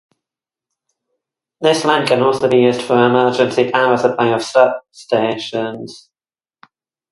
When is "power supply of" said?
3.69-4.41